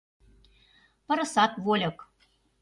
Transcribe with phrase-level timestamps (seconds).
[1.05, 1.97] Пырысат— вольык.